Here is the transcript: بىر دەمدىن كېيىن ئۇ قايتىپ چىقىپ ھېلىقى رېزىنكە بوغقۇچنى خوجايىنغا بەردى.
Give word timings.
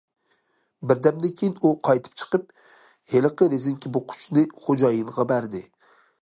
بىر 0.91 1.01
دەمدىن 1.07 1.33
كېيىن 1.41 1.53
ئۇ 1.61 1.71
قايتىپ 1.87 2.15
چىقىپ 2.21 2.47
ھېلىقى 3.15 3.49
رېزىنكە 3.55 3.93
بوغقۇچنى 3.99 4.45
خوجايىنغا 4.65 5.29
بەردى. 5.35 5.63